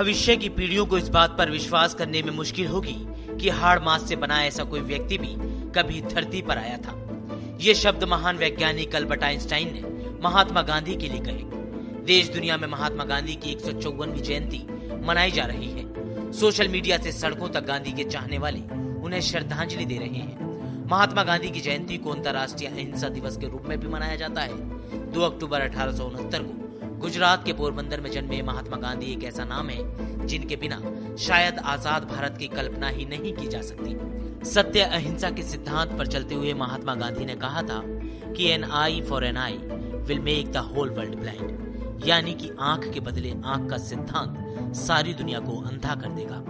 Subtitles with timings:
[0.00, 3.06] भविष्य की पीढ़ियों को इस बात पर विश्वास करने में मुश्किल होगी
[3.40, 5.34] कि हाड़ मास से बना ऐसा कोई व्यक्ति भी
[5.70, 7.18] कभी धरती पर आया था।
[7.60, 9.82] ये शब्द महान वैज्ञानिक अल्बर्ट आइंस्टाइन ने
[10.22, 11.44] महात्मा गांधी के लिए कहे।
[12.04, 13.58] देश दुनिया में महात्मा गांधी की एक
[14.22, 14.66] जयंती
[15.06, 18.60] मनाई जा रही है। सोशल मीडिया से सड़कों तक गांधी के चाहने वाले
[19.02, 23.62] उन्हें श्रद्धांजलि दे रहे हैं। महात्मा गांधी की जयंती को अंतर्राष्ट्रीय अहिंसा दिवस के रूप
[23.66, 24.56] में भी मनाया जाता है।
[25.12, 26.59] दो अक्टूबर अठारह को
[27.20, 30.76] गुजरात के पोरबंदर में जन्मे महात्मा गांधी एक ऐसा नाम है, जिनके बिना
[31.20, 36.06] शायद आज़ाद भारत की कल्पना ही नहीं की जा सकती। सत्य अहिंसा के सिद्धांत पर
[36.06, 37.80] चलते हुए महात्मा गांधी ने कहा था
[38.32, 39.58] कि an eye for an eye
[40.08, 45.14] will make the whole world blind यानी कि आँख के बदले आँख का सिद्धांत सारी
[45.14, 46.42] दुनिया को अंधा कर देगा।